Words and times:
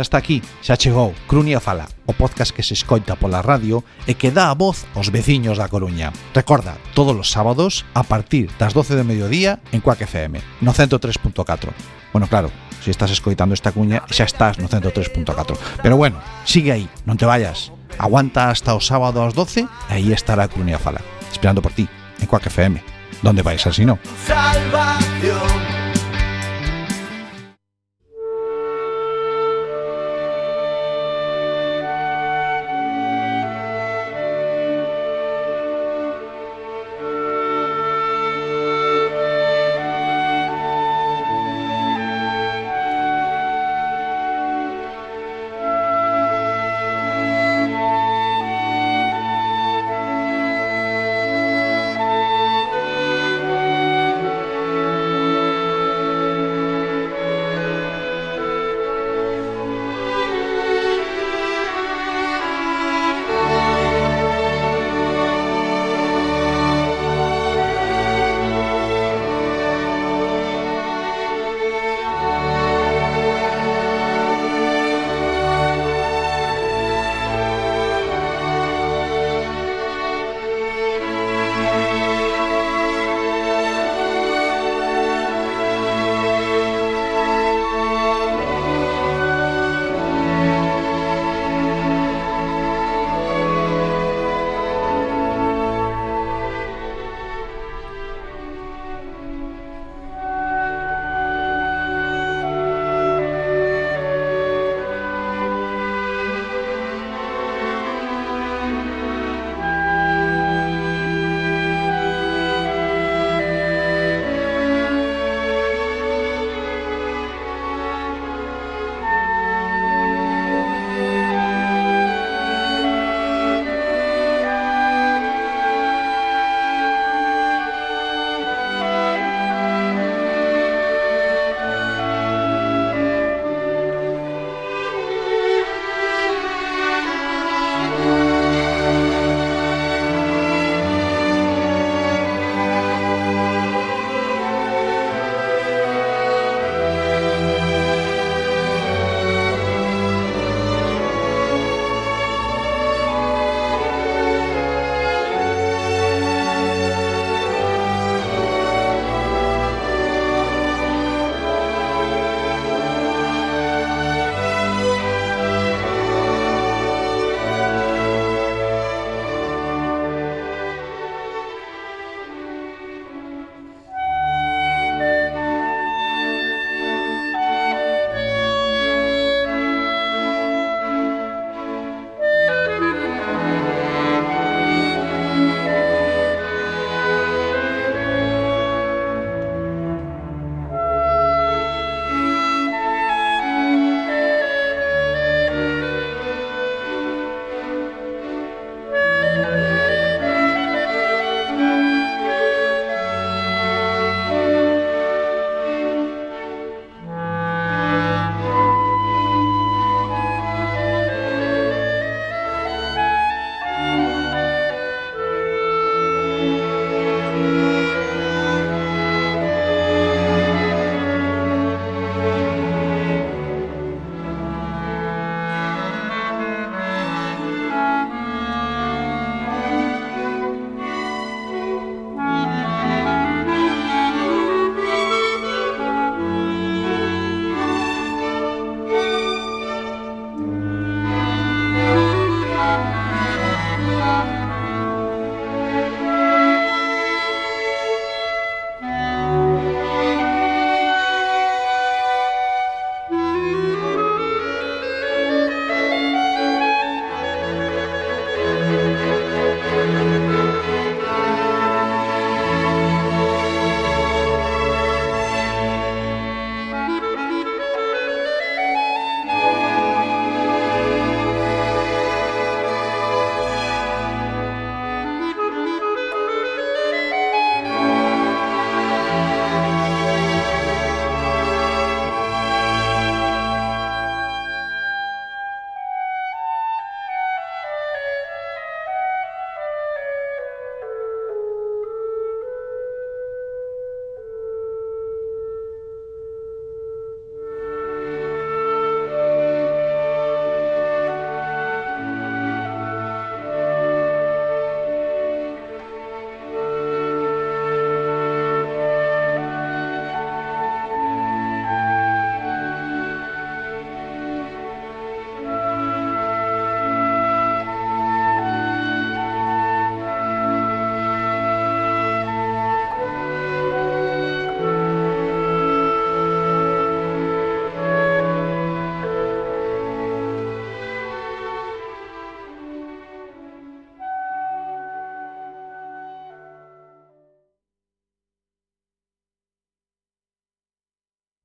Xa 0.00 0.08
está 0.08 0.16
aquí, 0.16 0.40
xa 0.64 0.80
chegou 0.80 1.12
Crunia 1.28 1.60
Fala, 1.60 1.84
o 2.08 2.16
podcast 2.16 2.56
que 2.56 2.64
se 2.64 2.72
escoita 2.72 3.20
pola 3.20 3.44
radio 3.44 3.84
e 4.08 4.16
que 4.16 4.32
dá 4.32 4.48
a 4.48 4.56
voz 4.56 4.88
aos 4.96 5.12
veciños 5.12 5.60
da 5.60 5.68
Coruña. 5.68 6.08
Recorda, 6.32 6.80
todos 6.96 7.12
os 7.12 7.28
sábados 7.28 7.84
a 7.92 8.00
partir 8.00 8.48
das 8.56 8.72
12 8.72 8.96
de 8.96 9.04
mediodía 9.04 9.60
en 9.76 9.84
Cuac 9.84 10.00
FM, 10.00 10.40
no 10.64 10.72
103.4. 10.72 12.16
Bueno, 12.16 12.32
claro, 12.32 12.48
se 12.80 12.88
si 12.88 12.90
estás 12.96 13.12
escoitando 13.12 13.52
esta 13.52 13.76
cuña 13.76 14.00
xa 14.08 14.24
estás 14.24 14.56
no 14.56 14.72
103.4. 14.72 15.84
Pero 15.84 16.00
bueno, 16.00 16.16
sigue 16.48 16.72
aí, 16.72 16.88
non 17.04 17.20
te 17.20 17.28
vayas. 17.28 17.68
Aguanta 18.00 18.48
hasta 18.48 18.72
o 18.72 18.80
sábado 18.80 19.20
ás 19.20 19.36
12 19.36 19.68
e 19.68 19.92
aí 19.92 20.16
estará 20.16 20.48
Crunia 20.48 20.80
Fala, 20.80 21.04
esperando 21.28 21.60
por 21.60 21.76
ti 21.76 21.84
en 22.16 22.24
Cuac 22.24 22.48
FM. 22.48 22.80
¿Dónde 23.20 23.44
vais 23.44 23.68
así 23.68 23.84
no? 23.84 24.00
Salvación. 24.24 25.59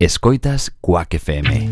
Escoitas 0.06 0.72
Cuac 0.82 1.16
FM. 1.16 1.72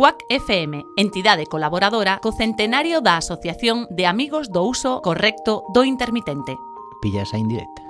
Cuac 0.00 0.24
FM, 0.30 0.86
entidade 0.96 1.44
colaboradora 1.44 2.24
co 2.24 2.32
centenario 2.32 3.04
da 3.04 3.20
Asociación 3.20 3.84
de 3.92 4.08
Amigos 4.08 4.48
do 4.48 4.64
Uso 4.64 5.04
Correcto 5.04 5.68
do 5.76 5.84
Intermitente. 5.84 6.56
Pilla 7.04 7.20
esa 7.20 7.36
indirecta. 7.36 7.84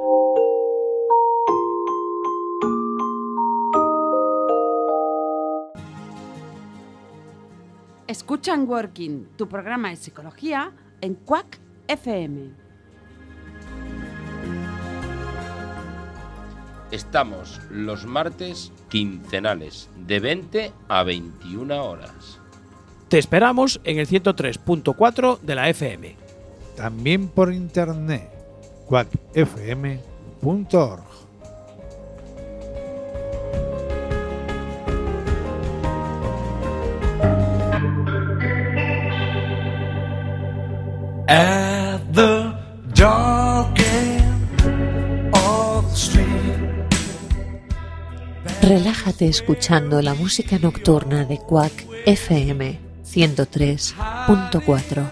Escuchan 8.09 8.67
Working, 8.67 9.31
tu 9.39 9.47
programa 9.47 9.91
de 9.91 9.97
psicología 10.03 10.75
en 11.01 11.15
Quack 11.15 11.61
FM. 11.87 12.70
Estamos 16.91 17.61
los 17.71 18.05
martes 18.05 18.73
quincenales 18.89 19.89
de 19.97 20.19
20 20.19 20.73
a 20.89 21.05
21 21.05 21.85
horas. 21.85 22.41
Te 23.09 23.19
esperamos 23.19 23.81
en 23.85 24.01
el 24.01 24.09
103.4 24.09 25.39
de 25.41 25.55
la 25.55 25.69
FM. 25.69 26.17
También 26.77 27.29
por 27.29 27.53
internet, 27.53 28.29
quackfm.org. 28.87 30.01
Relájate 49.11 49.29
escuchando 49.29 50.01
la 50.03 50.15
música 50.15 50.61
nocturna 50.61 51.25
de 51.25 51.39
Quack 51.39 51.85
FM 52.07 52.79
103.4. 53.05 55.11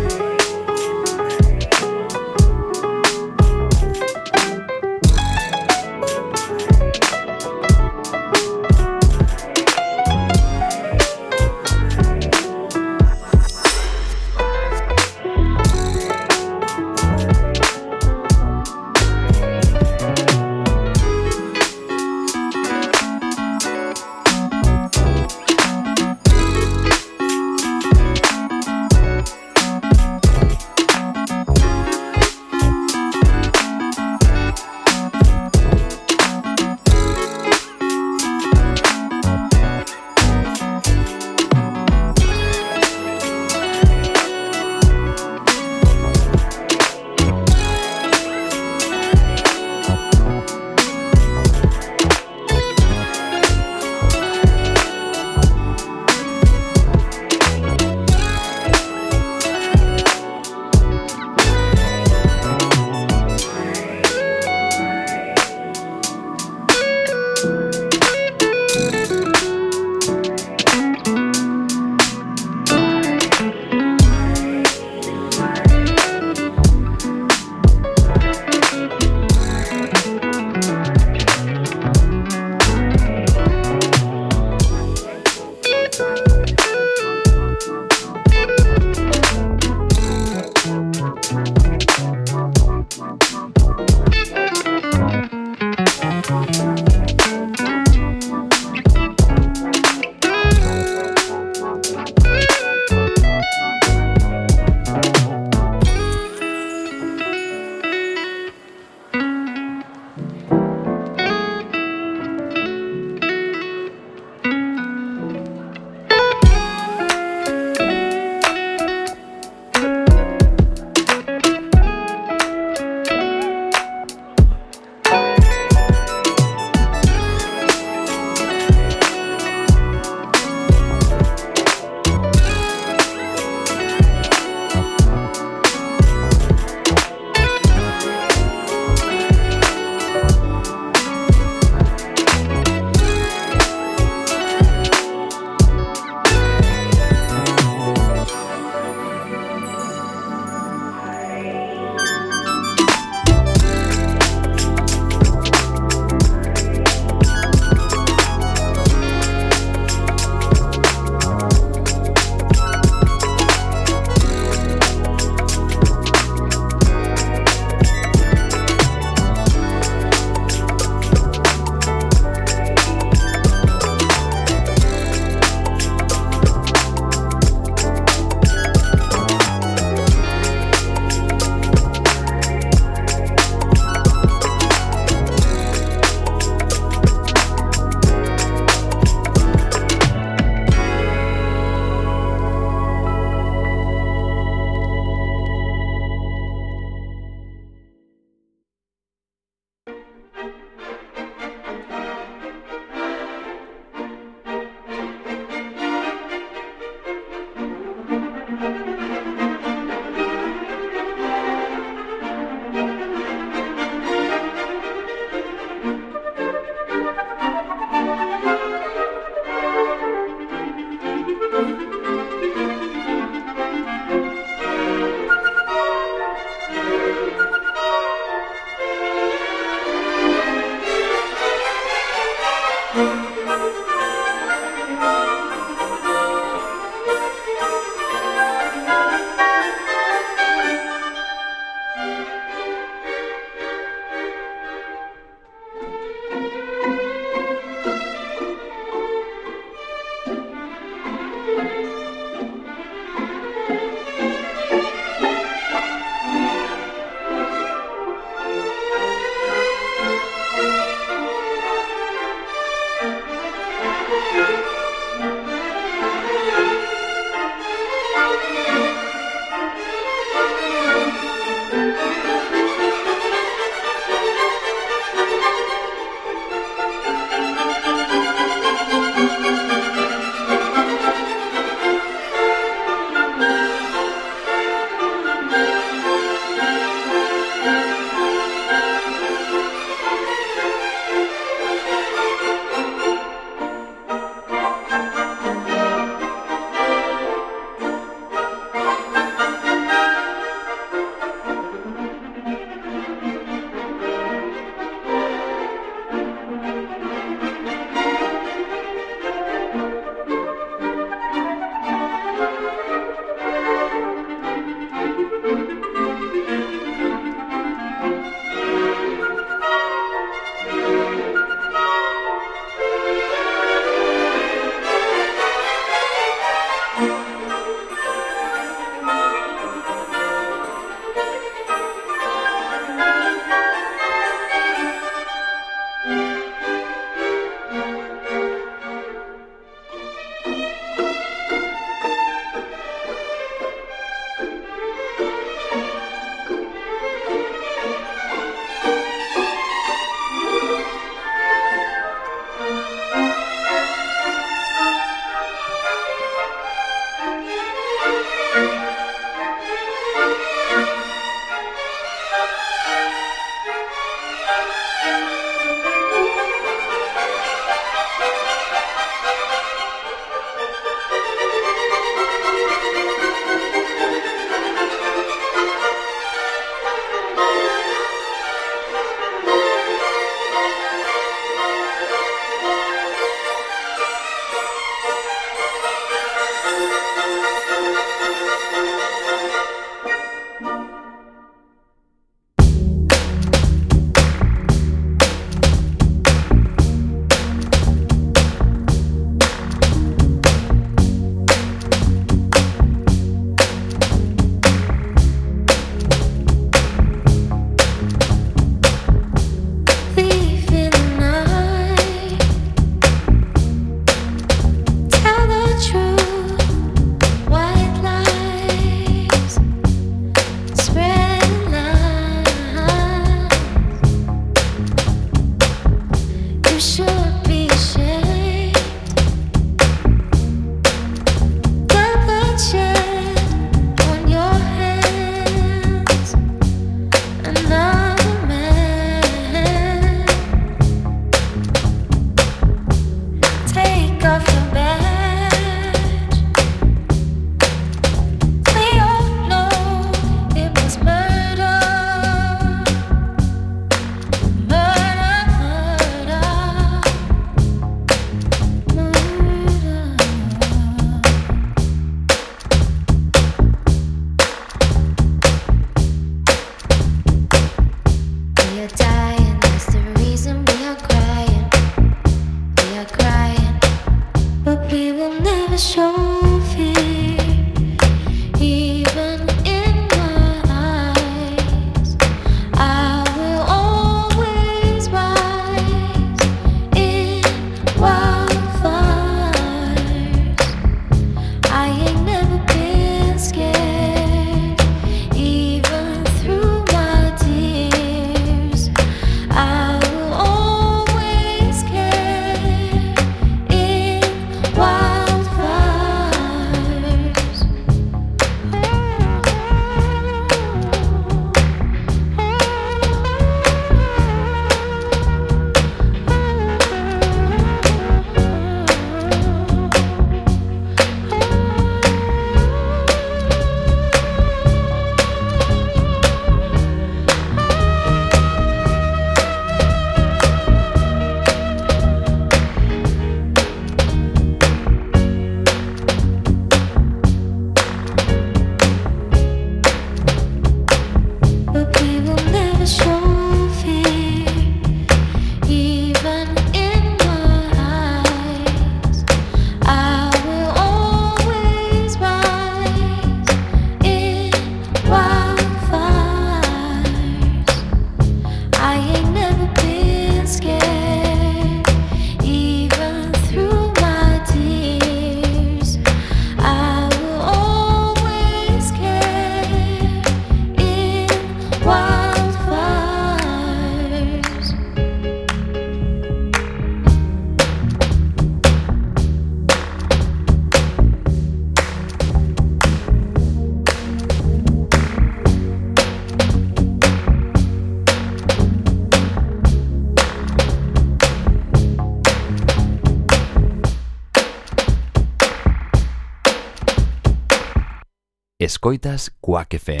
Escoitas 598.70 599.28
Quack 599.40 599.70
FM. 599.70 600.00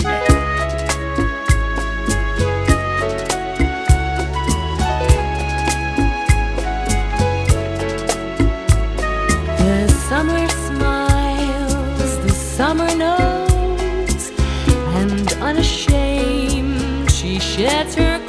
The 9.58 9.88
summer 10.08 10.48
smiles, 10.48 12.18
the 12.18 12.30
summer 12.30 12.94
knows, 12.94 14.30
and 15.00 15.32
unashamed 15.42 17.10
she 17.10 17.40
sheds 17.40 17.96
her 17.96 18.19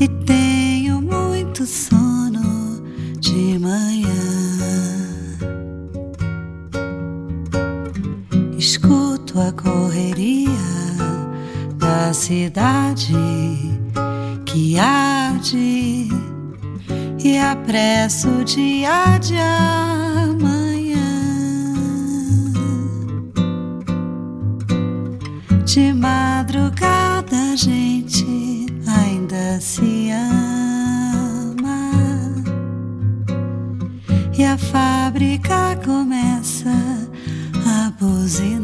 e 0.00 0.08
tenho 0.24 1.00
muito 1.00 1.66
sono 1.66 2.82
de 3.20 3.58
manhã. 3.58 4.08
Escuto 8.58 9.40
a 9.40 9.52
correria 9.52 10.50
da 11.76 12.12
cidade 12.12 13.14
que 14.44 14.78
arde 14.78 16.08
e 17.22 17.38
apresso 17.38 18.44
de 18.44 18.84
amanhã. 18.84 19.83
Fábrica 35.14 35.76
começa 35.84 36.68
a 37.64 37.90
buzinar. 38.00 38.63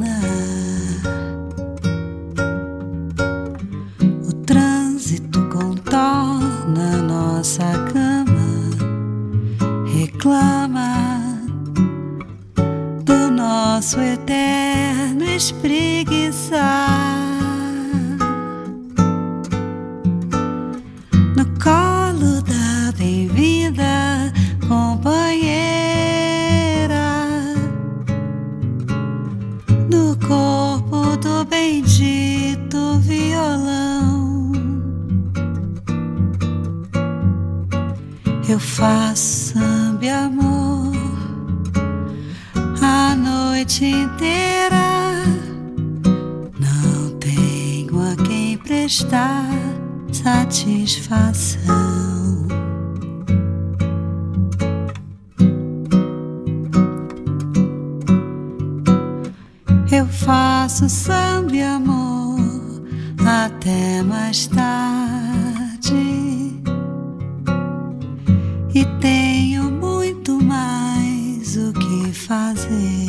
E 68.74 68.84
tenho 69.00 69.70
muito 69.70 70.40
mais 70.42 71.56
o 71.56 71.72
que 71.72 72.12
fazer. 72.12 73.08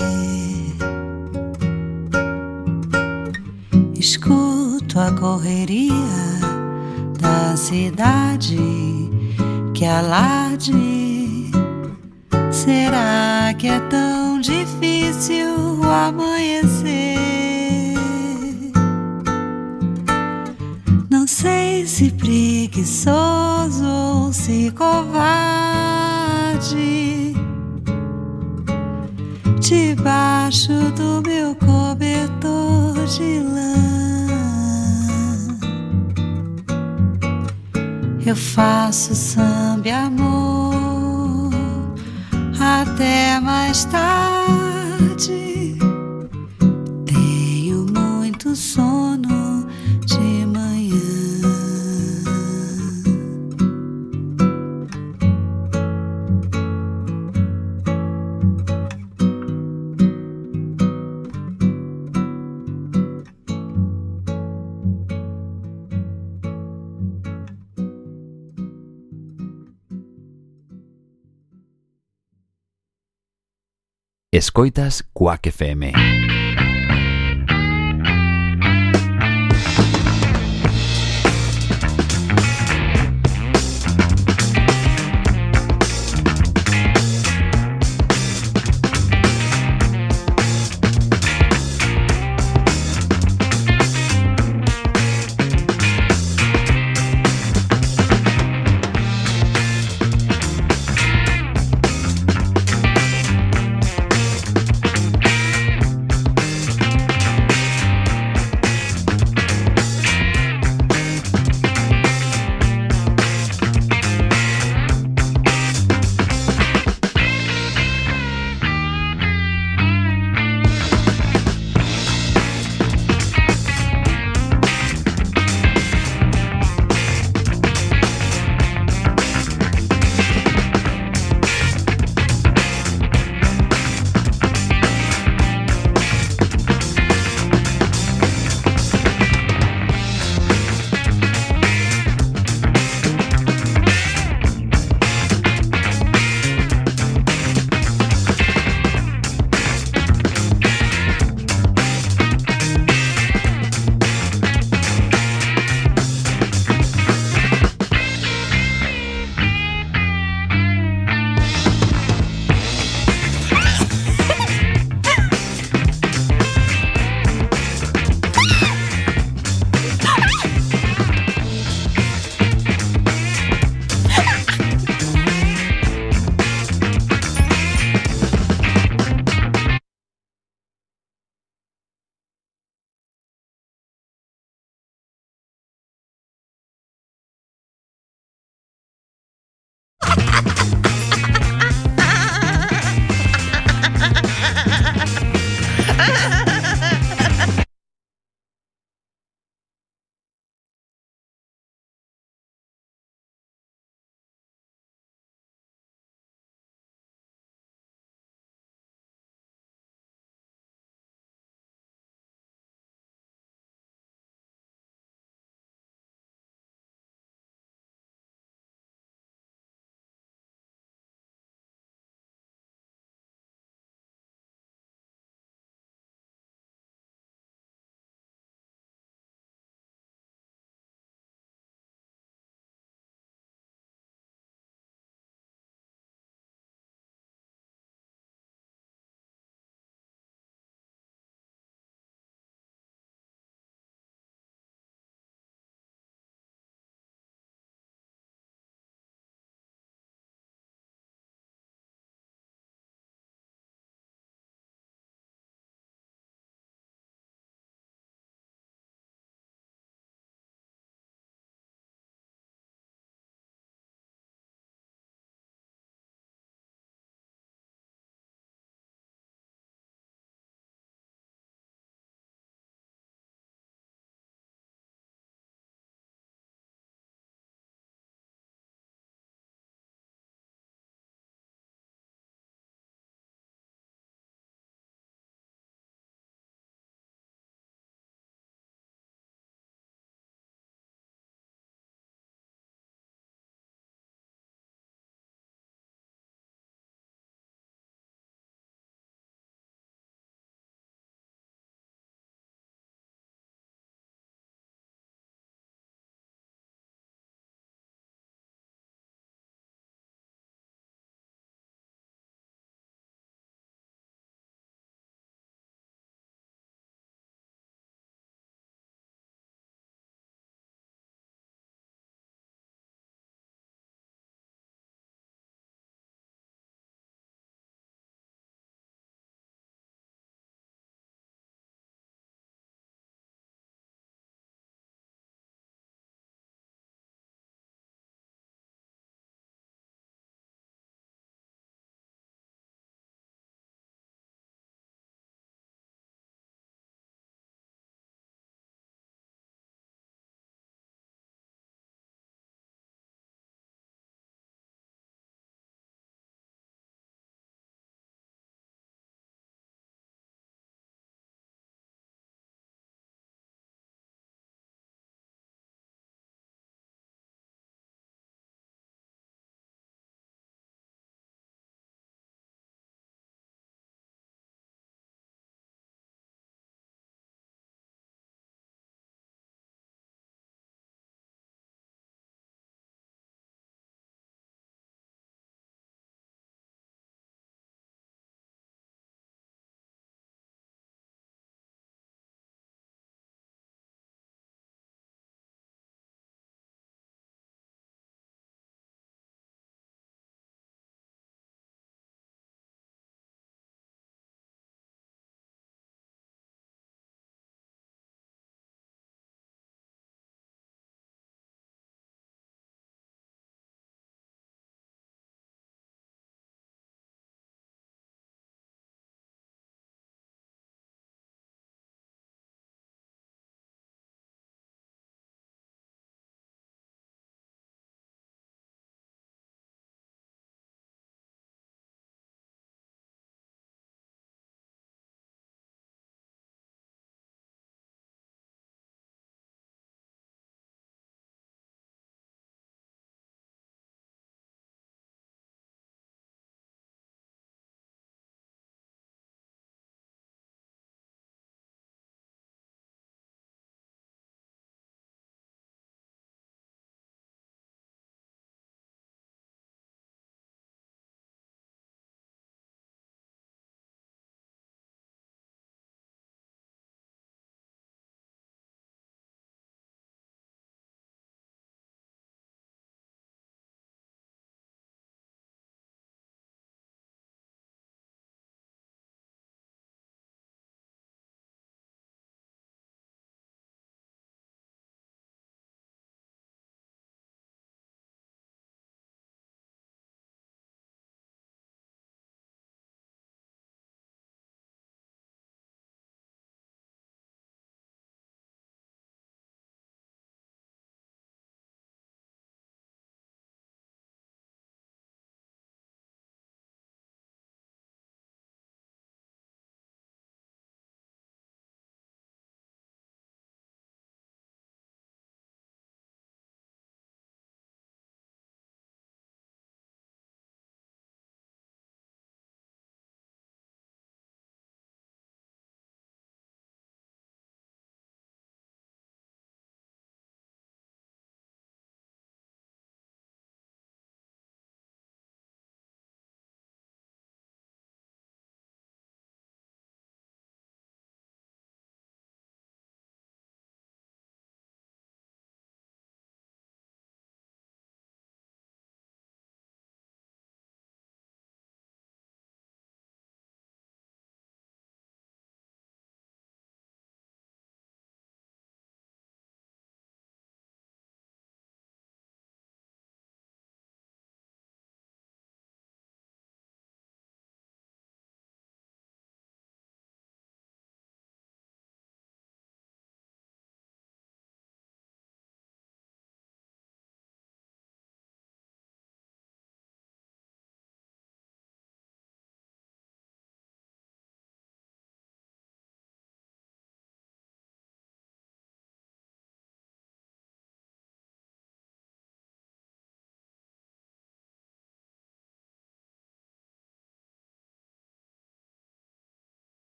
Escuto 3.96 5.00
a 5.00 5.12
correria 5.12 5.94
da 7.20 7.56
cidade 7.56 8.58
que 9.74 9.86
alarde. 9.86 11.52
Será 12.52 13.54
que 13.58 13.68
é 13.68 13.80
tão 13.82 14.42
difícil 14.42 15.84
amanhecer? 15.84 16.81
Se 22.02 22.10
preguiçoso 22.14 23.86
ou 23.86 24.34
se 24.34 24.72
covarde. 24.72 25.36
Debaixo 29.60 30.74
do 30.96 31.22
meu 31.22 31.54
cobertor 31.56 33.06
de 33.06 33.40
lã, 33.42 33.76
eu 38.26 38.36
faço 38.36 39.14
samba 39.14 40.08
amor 40.08 41.52
até 42.60 43.40
mais 43.40 43.86
tarde. 43.86 44.61
Escoitas 74.42 75.06
Quack 75.14 75.50
FM. 75.52 75.92